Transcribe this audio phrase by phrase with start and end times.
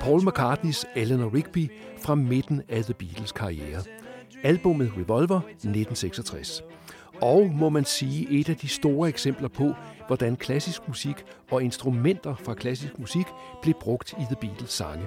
[0.00, 3.82] Paul McCartneys Eleanor Rigby fra midten af The Beatles karriere.
[4.42, 6.62] Albummet Revolver 1966.
[7.22, 9.74] Og må man sige et af de store eksempler på,
[10.06, 11.16] hvordan klassisk musik
[11.50, 13.26] og instrumenter fra klassisk musik
[13.62, 15.06] blev brugt i The Beatles sange.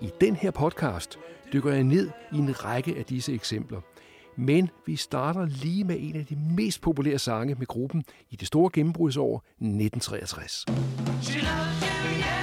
[0.00, 1.18] I den her podcast
[1.52, 3.80] dykker jeg ned i en række af disse eksempler.
[4.36, 8.46] Men vi starter lige med en af de mest populære sange med gruppen i det
[8.46, 10.64] store gennembrudsår 1963.
[11.22, 12.41] She loves you, yeah, yeah,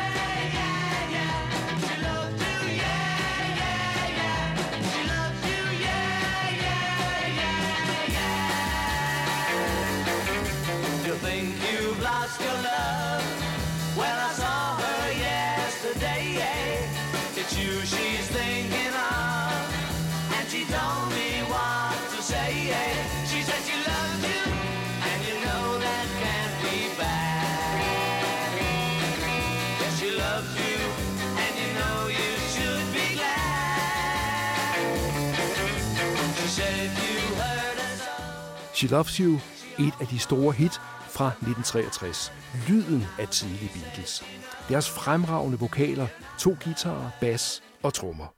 [38.79, 39.33] She Loves You,
[39.79, 40.73] et af de store hit
[41.09, 42.31] fra 1963.
[42.69, 44.23] Lyden af tidlige Beatles.
[44.69, 46.07] Deres fremragende vokaler,
[46.39, 48.33] to guitarer, bas og trommer.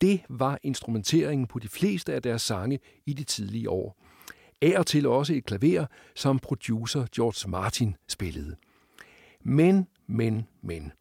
[0.00, 4.02] Det var instrumenteringen på de fleste af deres sange i de tidlige år.
[4.62, 8.56] Af og til også et klaver, som producer George Martin spillede.
[9.44, 10.92] Men, men, men.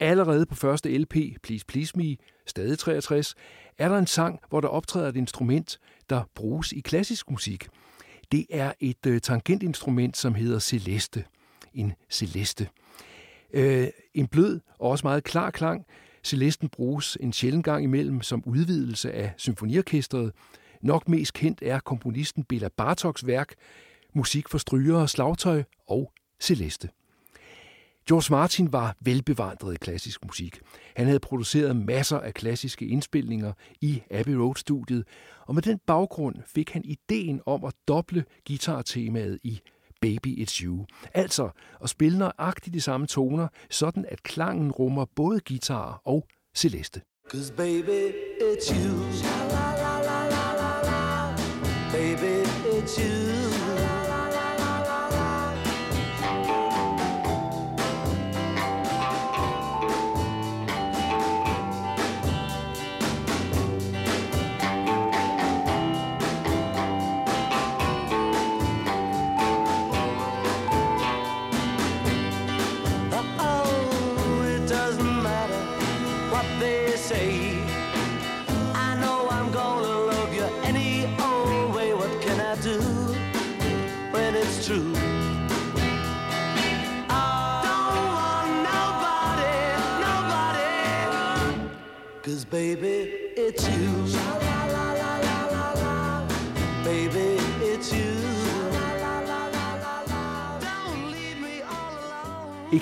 [0.00, 2.16] Allerede på første LP, Please Please Me,
[2.46, 3.34] stadig 63,
[3.78, 5.78] er der en sang, hvor der optræder et instrument,
[6.10, 7.68] der bruges i klassisk musik.
[8.32, 11.24] Det er et øh, tangentinstrument, som hedder celeste.
[11.74, 12.68] En celeste.
[13.52, 15.86] Øh, en blød og også meget klar klang.
[16.24, 20.32] Celesten bruges en sjælden gang imellem som udvidelse af symfoniorkestret.
[20.82, 23.54] Nok mest kendt er komponisten Bela Bartoks værk,
[24.14, 26.88] musik for strygere, slagtøj og celeste.
[28.08, 30.60] George Martin var velbevandret i klassisk musik.
[30.96, 35.04] Han havde produceret masser af klassiske indspilninger i Abbey Road-studiet,
[35.46, 39.60] og med den baggrund fik han ideen om at doble guitartemaet i
[40.00, 40.86] Baby It's You.
[41.14, 41.50] Altså
[41.82, 46.26] at spille nøjagtigt de samme toner, sådan at klangen rummer både guitar og
[46.56, 47.00] celeste.
[47.30, 48.96] Cause baby, it's you.
[49.22, 51.36] La la la la la la.
[51.92, 52.46] Baby,
[52.78, 53.61] it's you.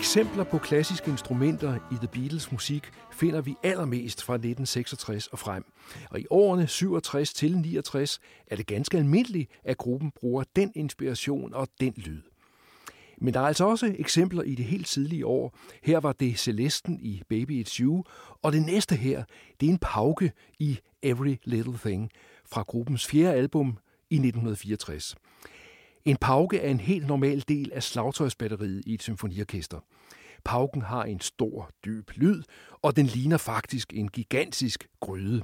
[0.01, 5.65] Eksempler på klassiske instrumenter i The Beatles musik finder vi allermest fra 1966 og frem.
[6.11, 11.55] Og i årene 67 til 69 er det ganske almindeligt, at gruppen bruger den inspiration
[11.55, 12.23] og den lyd.
[13.19, 15.57] Men der er altså også eksempler i det helt tidlige år.
[15.83, 18.05] Her var det Celesten i Baby It's You,
[18.43, 19.25] og det næste her,
[19.61, 22.11] det er en pauke i Every Little Thing
[22.47, 23.79] fra gruppens fjerde album
[24.11, 25.17] i 1964.
[26.11, 29.81] En pauke er en helt normal del af slagtøjsbatteriet i et symfoniorkester.
[30.45, 32.43] Pauken har en stor, dyb lyd,
[32.83, 35.43] og den ligner faktisk en gigantisk gryde.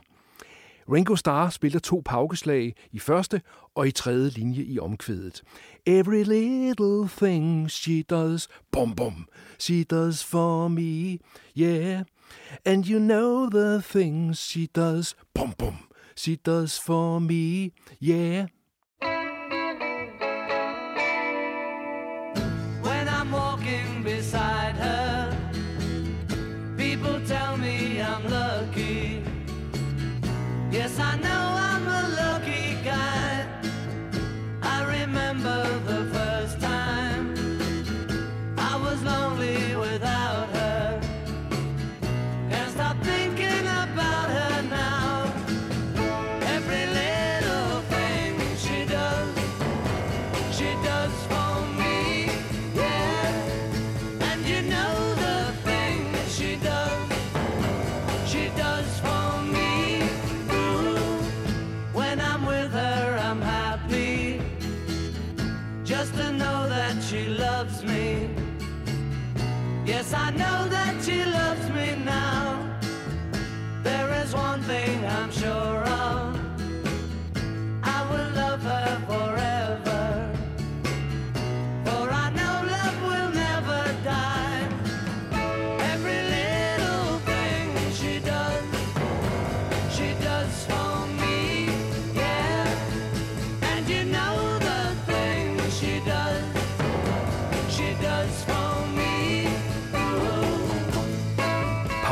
[0.93, 3.43] Ringo Starr spiller to paukeslag i første
[3.75, 5.43] og i tredje linje i omkvædet.
[5.87, 9.29] Every little thing she does, bum bum,
[9.59, 11.19] she does for me,
[11.59, 12.05] yeah.
[12.65, 15.77] And you know the things she does, bum bum,
[16.17, 17.71] she does for me,
[18.03, 18.47] yeah.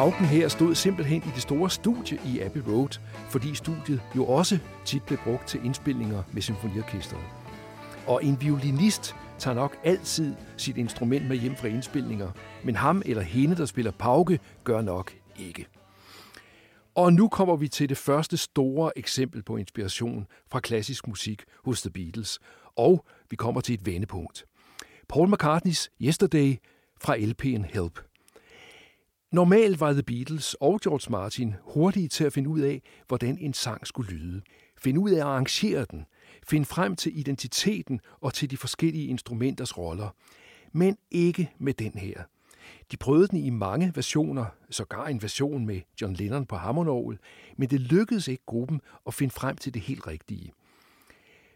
[0.05, 4.59] Pauken her stod simpelthen i det store studie i Abbey Road, fordi studiet jo også
[4.85, 7.25] tit blev brugt til indspilninger med symfoniorkestret.
[8.07, 12.31] Og en violinist tager nok altid sit instrument med hjem fra indspilninger,
[12.65, 15.67] men ham eller hende, der spiller pauke, gør nok ikke.
[16.95, 21.81] Og nu kommer vi til det første store eksempel på inspiration fra klassisk musik hos
[21.81, 22.39] The Beatles,
[22.77, 24.45] og vi kommer til et vendepunkt.
[25.09, 26.57] Paul McCartneys Yesterday
[27.01, 28.14] fra LP'en Help.
[29.35, 33.55] Normalt var The Beatles og George Martin hurtige til at finde ud af, hvordan en
[33.55, 34.43] sang skulle lyde.
[34.79, 36.07] Finde ud af at arrangere den.
[36.49, 40.09] Finde frem til identiteten og til de forskellige instrumenters roller.
[40.73, 42.23] Men ikke med den her.
[42.91, 47.19] De prøvede den i mange versioner, sågar en version med John Lennon på hammondorgel,
[47.57, 50.53] men det lykkedes ikke gruppen at finde frem til det helt rigtige.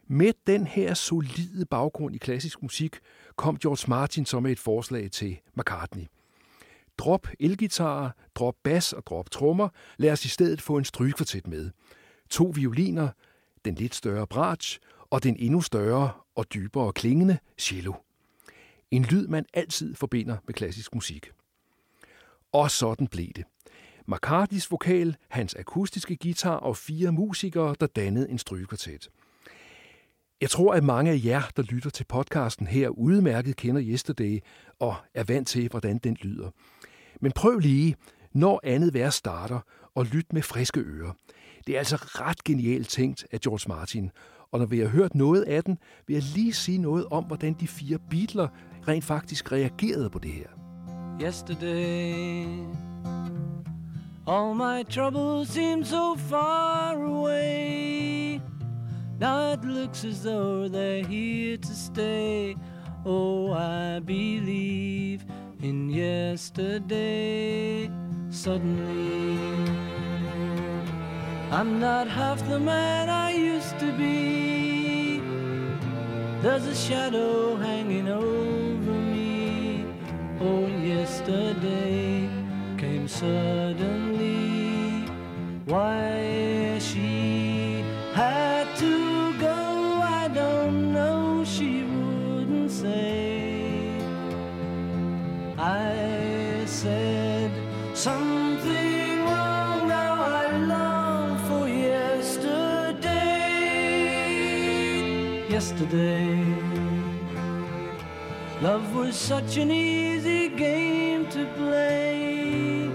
[0.06, 2.96] Med den her solide baggrund i klassisk musik
[3.36, 6.04] kom George Martin så med et forslag til McCartney.
[6.98, 9.68] Drop elgitarer, drop bas og drop trommer.
[9.96, 11.70] Lad os i stedet få en strygekvartet med.
[12.30, 13.08] To violiner,
[13.64, 14.78] den lidt større bratsch
[15.10, 17.92] og den endnu større og dybere klingende cello.
[18.90, 21.30] En lyd, man altid forbinder med klassisk musik.
[22.52, 23.44] Og sådan blev det.
[24.06, 29.08] McCartys vokal, hans akustiske guitar og fire musikere, der dannede en strygekvartet.
[30.40, 34.40] Jeg tror, at mange af jer, der lytter til podcasten her, udmærket kender Yesterday
[34.78, 36.50] og er vant til, hvordan den lyder.
[37.20, 37.96] Men prøv lige,
[38.32, 39.60] når andet vers starter,
[39.94, 41.12] og lyt med friske ører.
[41.66, 44.10] Det er altså ret genialt tænkt af George Martin,
[44.52, 47.56] og når vi har hørt noget af den, vil jeg lige sige noget om, hvordan
[47.60, 48.50] de fire Beatles
[48.88, 50.48] rent faktisk reagerede på det her.
[51.22, 52.46] Yesterday,
[54.26, 58.40] all my troubles seem so far away.
[59.20, 62.54] Now it looks as though they're here to stay.
[63.04, 65.20] Oh, I believe
[65.62, 67.90] in yesterday.
[68.30, 69.38] Suddenly,
[71.50, 75.20] I'm not half the man I used to be.
[76.42, 79.86] There's a shadow hanging over me.
[80.40, 82.28] Oh, yesterday
[82.76, 85.06] came suddenly.
[85.64, 86.77] Why
[95.60, 97.50] I said
[97.92, 99.88] something wrong.
[99.88, 103.08] Now I long for yesterday.
[105.50, 106.44] Yesterday.
[108.62, 112.88] Love was such an easy game to play.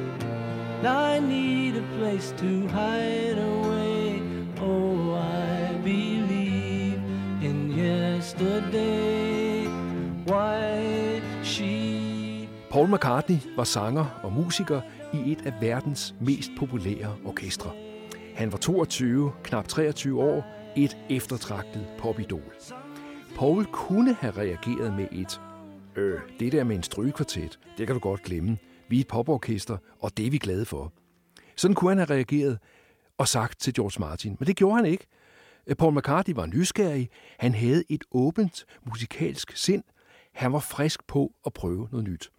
[0.85, 3.72] I need a place to hide away.
[12.83, 14.81] Paul McCartney var sanger og musiker
[15.13, 17.71] i et af verdens mest populære orkestre.
[18.35, 20.45] Han var 22, knap 23 år,
[20.77, 22.53] et eftertragtet popidol.
[23.35, 25.41] Paul kunne have reageret med et
[25.95, 28.57] Øh, det der med en strygekvartet, det kan du godt glemme.
[28.89, 30.93] Vi er et poporkester, og det er vi glade for.
[31.55, 32.59] Sådan kunne han have reageret
[33.17, 35.07] og sagt til George Martin, men det gjorde han ikke.
[35.77, 37.09] Paul McCartney var nysgerrig,
[37.39, 39.83] han havde et åbent musikalsk sind,
[40.33, 42.32] han var frisk på at prøve noget nyt.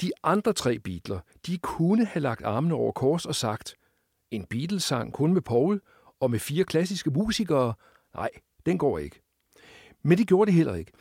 [0.00, 3.74] De andre tre Beatles, de kunne have lagt armene over kors og sagt,
[4.30, 5.80] en Beatles-sang kun med Paul
[6.20, 7.74] og med fire klassiske musikere,
[8.14, 8.30] nej,
[8.66, 9.22] den går ikke.
[10.02, 10.92] Men det gjorde det heller ikke.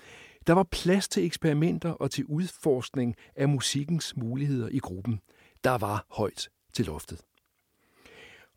[0.48, 5.22] Der var plads til eksperimenter og til udforskning af musikkens muligheder i gruppen.
[5.64, 7.22] Der var højt til loftet.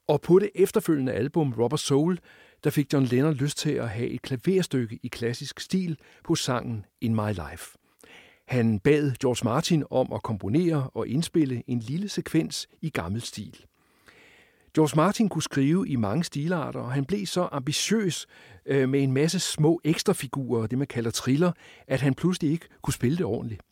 [0.06, 2.18] Og på det efterfølgende album Rubber Soul,
[2.64, 6.86] der fik John Lennon lyst til at have et klaverstykke i klassisk stil på sangen
[7.00, 7.78] In My Life.
[8.48, 13.64] Han bad George Martin om at komponere og indspille en lille sekvens i gammel stil.
[14.74, 18.26] George Martin kunne skrive i mange stilarter, og han blev så ambitiøs
[18.66, 21.52] øh, med en masse små ekstrafigurer, det man kalder triller,
[21.86, 23.62] at han pludselig ikke kunne spille det ordentligt.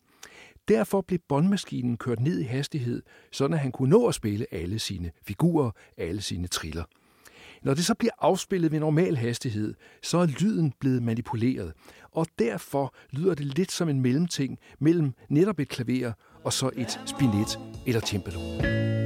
[0.67, 5.11] Derfor blev båndmaskinen kørt ned i hastighed, så han kunne nå at spille alle sine
[5.23, 6.83] figurer, alle sine triller.
[7.63, 9.73] Når det så bliver afspillet ved normal hastighed,
[10.03, 11.73] så er lyden blevet manipuleret,
[12.11, 16.11] og derfor lyder det lidt som en mellemting mellem netop et klaver
[16.43, 18.96] og så et spinet eller cembalo.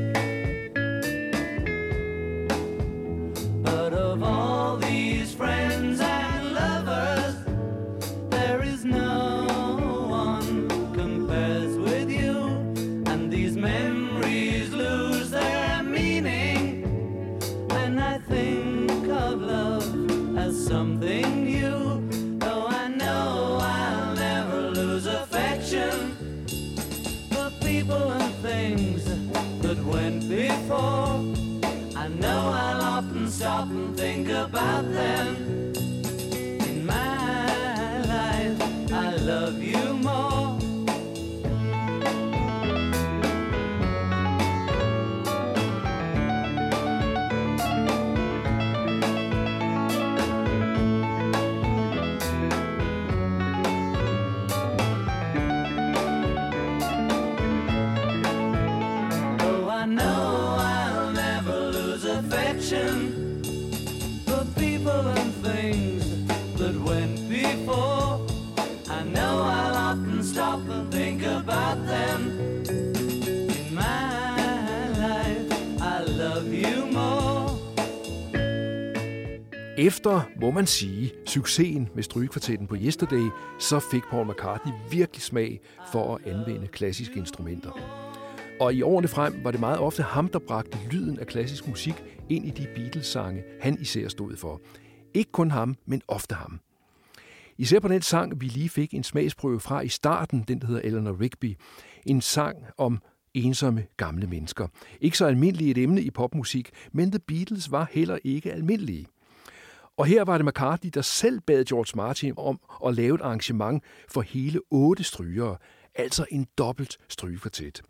[31.95, 35.50] I know I'll often stop and think about them.
[79.91, 83.29] Efter, må man sige, succesen med strygekvartetten på Yesterday,
[83.60, 85.60] så fik Paul McCartney virkelig smag
[85.91, 87.71] for at anvende klassiske instrumenter.
[88.60, 92.03] Og i årene frem var det meget ofte ham, der bragte lyden af klassisk musik
[92.29, 94.62] ind i de Beatles-sange, han især stod for.
[95.13, 96.60] Ikke kun ham, men ofte ham.
[97.57, 100.81] Især på den sang, vi lige fik en smagsprøve fra i starten, den der hedder
[100.81, 101.57] Eleanor Rigby.
[102.05, 103.01] En sang om
[103.33, 104.67] ensomme gamle mennesker.
[105.01, 109.07] Ikke så almindeligt et emne i popmusik, men The Beatles var heller ikke almindelige.
[110.01, 113.84] Og her var det McCartney, der selv bad George Martin om at lave et arrangement
[114.10, 115.58] for hele otte strygere,
[115.96, 117.81] altså en dobbelt strygekvartet.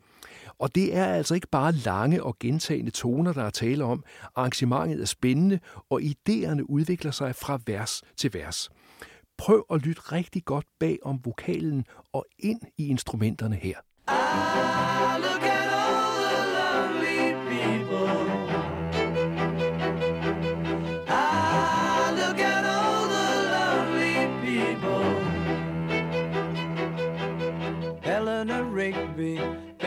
[0.58, 4.04] Og det er altså ikke bare lange og gentagende toner, der er tale om.
[4.36, 5.58] Arrangementet er spændende,
[5.90, 8.70] og idéerne udvikler sig fra vers til vers.
[9.38, 13.76] Prøv at lytte rigtig godt bag om vokalen og ind i instrumenterne her.
[14.08, 15.61] I look at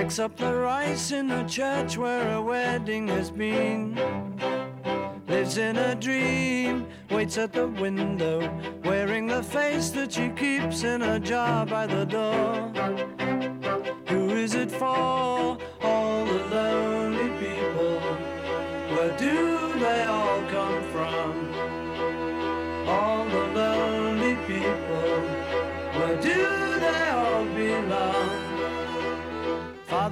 [0.05, 3.95] picks up the rice in the church where a wedding has been.
[5.27, 8.47] Lives in a dream, waits at the window,
[8.83, 12.85] wearing the face that she keeps in a jar by the door.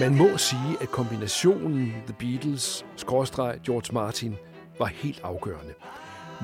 [0.00, 4.36] Man må sige, at kombinationen The Beatles-George Martin,
[4.78, 5.74] var helt afgørende.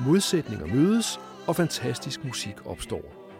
[0.05, 3.31] Modsætninger mødes, og fantastisk musik opstår.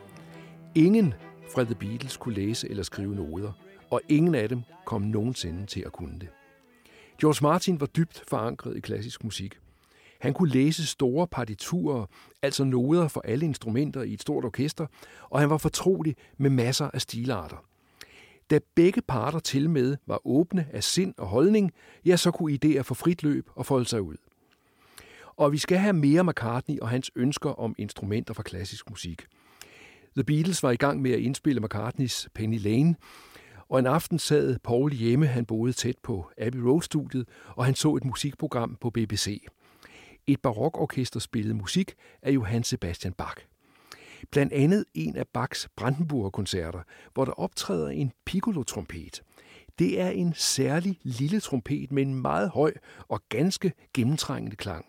[0.76, 1.14] Ingen
[1.54, 3.52] fra The Beatles kunne læse eller skrive noder,
[3.92, 6.30] og ingen af dem kom nogensinde til at kunne det.
[7.22, 9.60] George Martin var dybt forankret i klassisk musik.
[10.22, 12.06] Han kunne læse store partiturer,
[12.42, 14.86] altså noder for alle instrumenter i et stort orkester,
[15.30, 17.64] og han var fortrolig med masser af stilarter.
[18.50, 21.72] Da begge parter til med var åbne af sind og holdning,
[22.06, 24.16] ja, så kunne idéer få frit løb og folde sig ud.
[25.38, 29.26] Og vi skal have mere McCartney og hans ønsker om instrumenter fra klassisk musik.
[30.16, 32.96] The Beatles var i gang med at indspille McCartneys Penny Lane,
[33.70, 37.96] og en aften sad Paul hjemme, han boede tæt på Abbey Road-studiet, og han så
[37.96, 39.46] et musikprogram på BBC.
[40.28, 43.47] Et barokorkester spillede musik af Johann Sebastian Bach.
[44.32, 46.82] Blandt andet en af Bachs Brandenburger-koncerter,
[47.14, 49.24] hvor der optræder en piccolo-trompet.
[49.80, 52.74] Det er en særlig lille trompet med en meget høj
[53.08, 54.86] og ganske gennemtrængende klang.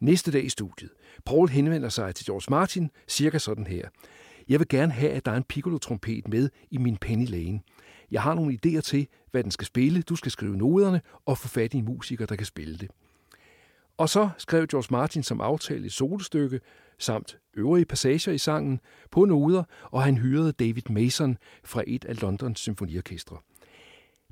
[0.00, 0.90] Næste dag i studiet.
[1.24, 3.88] Paul henvender sig til George Martin cirka sådan her.
[4.48, 7.60] Jeg vil gerne have, at der er en piccolo-trompet med i min Penny Lane.
[8.10, 10.02] Jeg har nogle idéer til, hvad den skal spille.
[10.02, 12.90] Du skal skrive noderne og få fat i en musiker, der kan spille det.
[13.96, 16.60] Og så skrev George Martin som aftale et solostykke,
[16.98, 22.22] samt øvrige passager i sangen på noder, og han hyrede David Mason fra et af
[22.22, 23.36] Londons symfoniorkestre.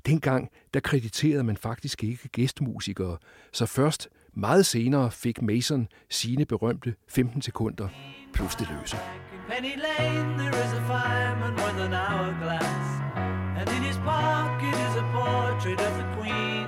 [0.05, 3.17] Dengang der krediterede man faktisk ikke gæstmusikere,
[3.53, 7.87] så først meget senere fik Mason sine berømte 15 sekunder
[8.33, 8.97] plus det løse.
[9.49, 12.85] Penny Lane, there is a fireman with an hourglass,
[13.59, 16.67] and in his pocket is a portrait of the Queen.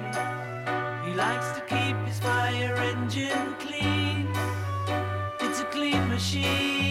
[1.05, 4.28] He likes to keep his fire engine clean.
[6.21, 6.88] It's a clean machine.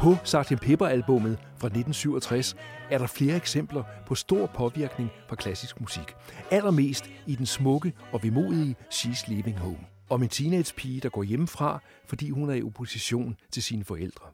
[0.00, 0.60] På Sgt.
[0.60, 2.56] Pepper-albummet fra 1967
[2.90, 6.14] er der flere eksempler på stor påvirkning fra klassisk musik.
[6.50, 9.78] Allermest i den smukke og vemodige She's Leaving Home.
[10.10, 14.26] Om en teenage-pige, der går hjemmefra, fordi hun er i opposition til sine forældre.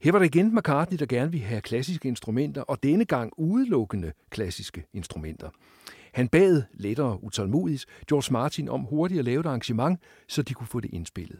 [0.00, 4.12] Her var det igen McCartney, der gerne ville have klassiske instrumenter, og denne gang udelukkende
[4.30, 5.50] klassiske instrumenter.
[6.12, 10.66] Han bad, lettere utålmodigt, George Martin om hurtigt at lave et arrangement, så de kunne
[10.66, 11.38] få det indspillet.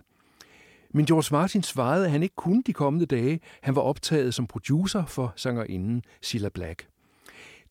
[0.93, 3.41] Men George Martin svarede, at han ikke kunne de kommende dage.
[3.61, 6.87] Han var optaget som producer for sangerinden Cilla Black.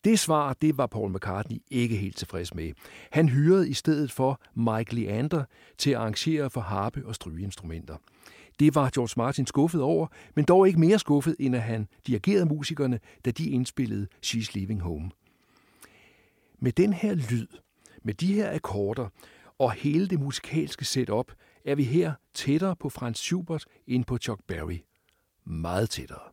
[0.03, 2.71] Det svar, det var Paul McCartney ikke helt tilfreds med.
[3.11, 5.43] Han hyrede i stedet for Mike Leander
[5.77, 7.97] til at arrangere for harpe og strygeinstrumenter.
[8.59, 12.45] Det var George Martin skuffet over, men dog ikke mere skuffet, end at han dirigerede
[12.45, 15.11] musikerne, da de indspillede She's Leaving Home.
[16.59, 17.47] Med den her lyd,
[18.03, 19.07] med de her akkorder
[19.59, 21.31] og hele det musikalske setup,
[21.65, 24.79] er vi her tættere på Franz Schubert end på Chuck Berry.
[25.45, 26.31] Meget tættere.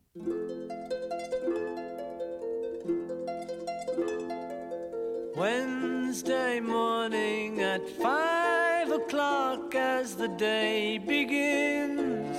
[5.36, 12.36] Wednesday morning at five o'clock as the day begins.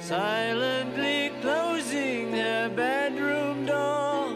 [0.00, 4.28] Silently closing her bedroom door,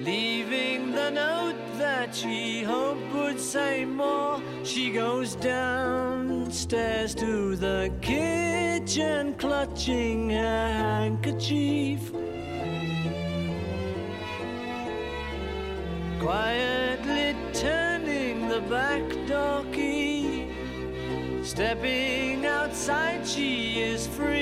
[0.00, 4.40] leaving the note that she hoped say more.
[4.64, 12.12] She goes downstairs to the kitchen, clutching her handkerchief.
[16.20, 20.48] Quietly turning the back door key.
[21.42, 24.41] Stepping outside, she is free.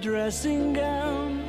[0.00, 1.42] Dressing gown.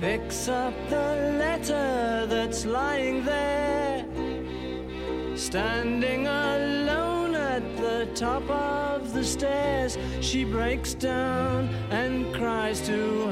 [0.00, 4.04] Picks up the letter that's lying there,
[5.36, 9.96] standing alone at the top of the stairs.
[10.20, 13.25] She breaks down and cries to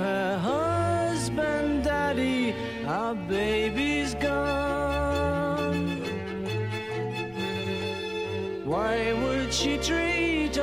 [9.64, 10.14] she treat?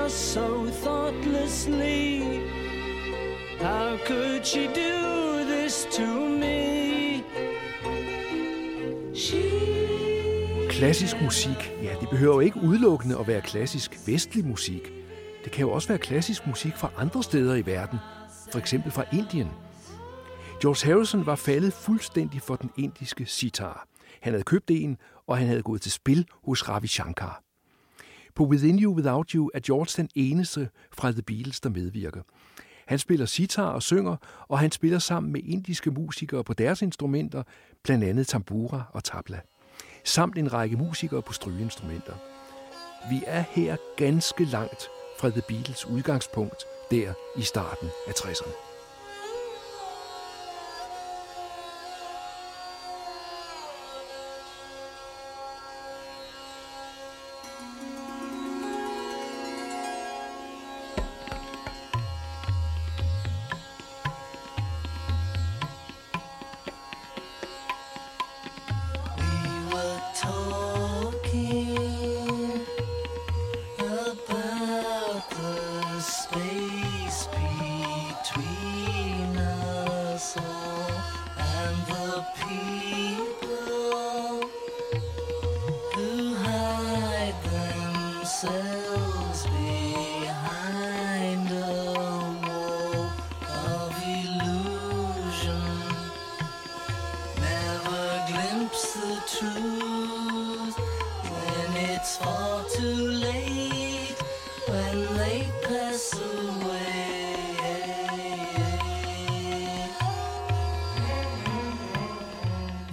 [0.05, 2.21] us so thoughtlessly.
[3.59, 7.23] How could she do this to me?
[9.15, 9.41] She...
[10.69, 14.91] Klassisk musik, ja, det behøver jo ikke udelukkende at være klassisk vestlig musik.
[15.43, 17.99] Det kan jo også være klassisk musik fra andre steder i verden,
[18.51, 19.47] for eksempel fra Indien.
[20.61, 23.87] George Harrison var faldet fuldstændig for den indiske sitar.
[24.21, 27.50] Han havde købt en, og han havde gået til spil hos Ravi Shankar.
[28.35, 32.21] På Within You Without You er George den eneste fra The Beatles, der medvirker.
[32.87, 34.15] Han spiller sitar og synger,
[34.47, 37.43] og han spiller sammen med indiske musikere på deres instrumenter,
[37.83, 39.39] blandt andet tambura og tabla,
[40.03, 42.13] samt en række musikere på strygeinstrumenter.
[43.09, 44.87] Vi er her ganske langt
[45.19, 48.70] fra The Beatles udgangspunkt der i starten af 60'erne.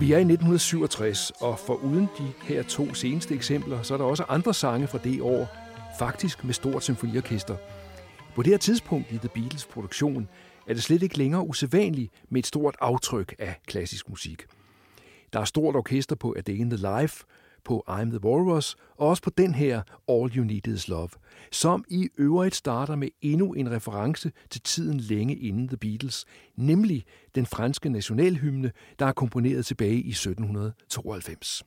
[0.09, 4.05] Vi er i 1967, og for uden de her to seneste eksempler, så er der
[4.05, 5.57] også andre sange fra det år,
[5.99, 7.57] faktisk med stort symfoniorkester.
[8.35, 10.29] På det her tidspunkt i The Beatles produktion
[10.67, 14.47] er det slet ikke længere usædvanligt med et stort aftryk af klassisk musik.
[15.33, 17.25] Der er stort orkester på A Day in the Life,
[17.69, 21.09] på I'm the Walrus, og også på den her All You Need Is Love,
[21.53, 26.25] som i øvrigt starter med endnu en reference til tiden længe inden The Beatles,
[26.57, 27.05] nemlig
[27.35, 31.65] den franske nationalhymne, der er komponeret tilbage i 1792.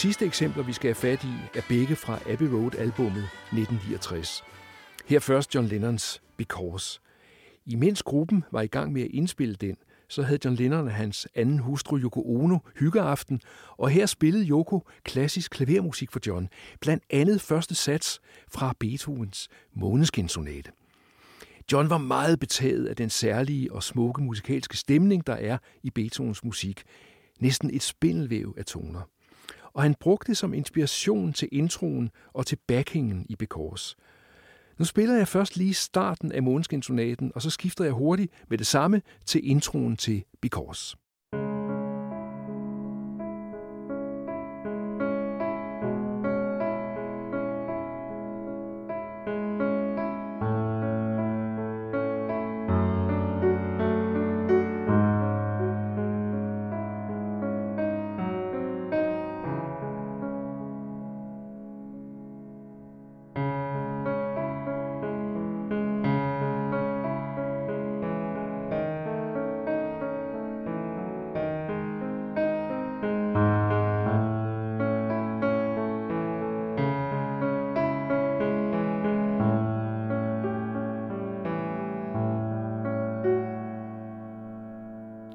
[0.00, 4.44] sidste eksempler, vi skal have fat i, er begge fra Abbey Road-albummet 1969.
[5.06, 7.00] Her først John Lennons Because.
[7.66, 9.76] Imens gruppen var i gang med at indspille den,
[10.08, 13.40] så havde John Lennon og hans anden hustru Yoko Ono hyggeaften,
[13.76, 16.48] og her spillede Yoko klassisk klavermusik for John,
[16.80, 20.70] blandt andet første sats fra Beethovens Måneskinsonate.
[21.72, 26.44] John var meget betaget af den særlige og smukke musikalske stemning, der er i Beethovens
[26.44, 26.82] musik.
[27.40, 29.00] Næsten et spindelvæv af toner
[29.72, 33.96] og han brugte det som inspiration til introen og til backingen i Bekors.
[34.78, 38.66] Nu spiller jeg først lige starten af Måneskinsonaten, og så skifter jeg hurtigt med det
[38.66, 40.96] samme til introen til Because.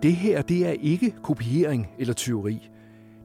[0.05, 2.69] Det her, det er ikke kopiering eller teori.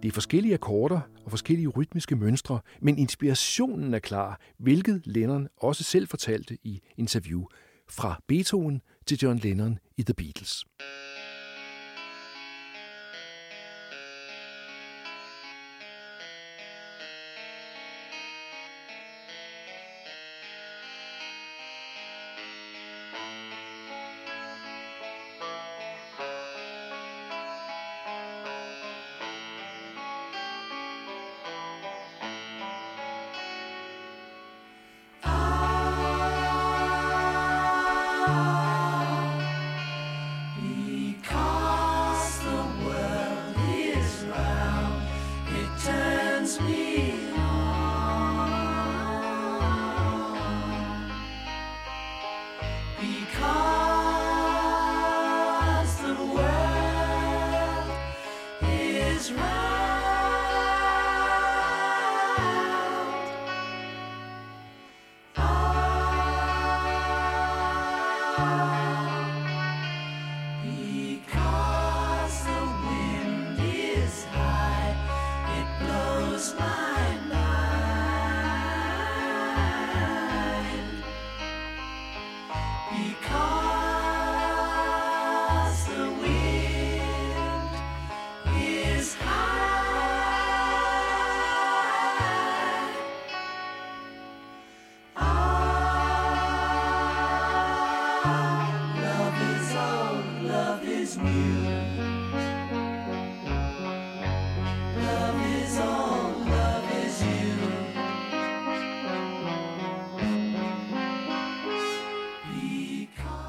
[0.02, 5.84] Det er forskellige akkorder og forskellige rytmiske mønstre, men inspirationen er klar, hvilket Lennon også
[5.84, 7.44] selv fortalte i interview
[7.90, 10.64] fra Beethoven til John Lennon i The Beatles.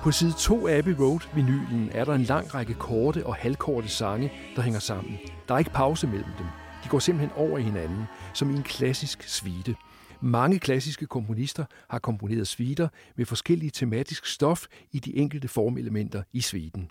[0.03, 4.31] På side 2 af Abbey Road-vinylen er der en lang række korte og halvkorte sange,
[4.55, 5.19] der hænger sammen.
[5.47, 6.45] Der er ikke pause mellem dem.
[6.83, 9.75] De går simpelthen over i hinanden, som i en klassisk svite.
[10.21, 16.41] Mange klassiske komponister har komponeret sviter med forskellige tematisk stof i de enkelte formelementer i
[16.41, 16.89] sviten.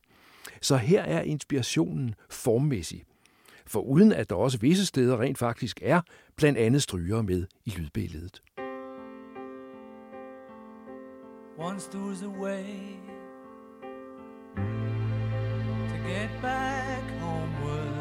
[0.61, 3.05] Så her er inspirationen formmæssig.
[3.67, 6.01] For uden at der også visse steder rent faktisk er
[6.37, 8.43] blandt andet stryger med i lydbilledet.
[11.61, 12.97] Once there was a way
[14.57, 17.97] to get back homeward.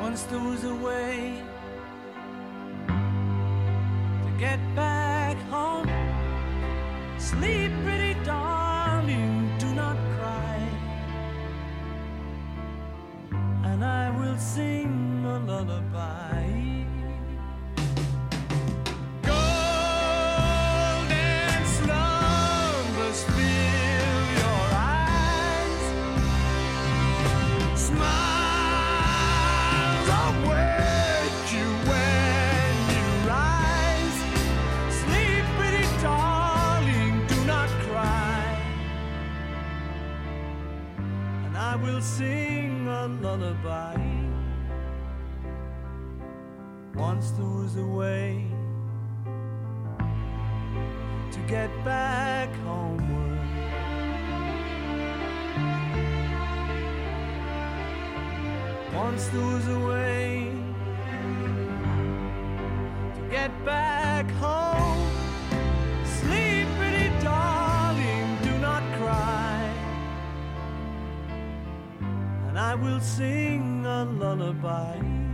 [0.00, 1.42] Once there was a way
[4.22, 5.90] to get back home.
[7.18, 7.72] Sleep,
[43.36, 43.96] lullaby.
[46.94, 48.46] Once there was a way
[51.30, 53.38] to get back homeward.
[58.94, 60.50] Once there was a way
[63.16, 64.65] to get back home.
[72.76, 75.25] Will sing a lullaby.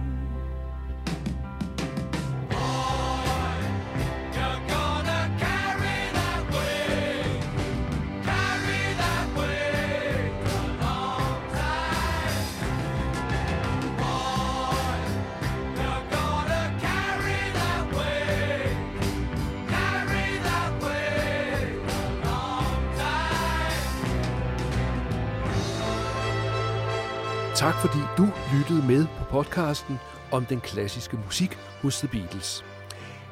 [27.63, 29.99] Tak fordi du lyttede med på podcasten
[30.31, 32.65] om den klassiske musik hos The Beatles.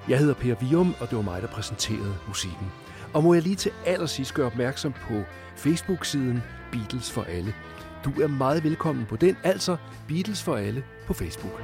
[0.09, 2.73] Jeg hedder Per Vium, og det var mig, der præsenterede musikken.
[3.13, 5.23] Og må jeg lige til allersidst gøre opmærksom på
[5.57, 7.55] Facebook-siden Beatles for alle.
[8.05, 9.77] Du er meget velkommen på den, altså
[10.09, 11.61] Beatles for alle på Facebook.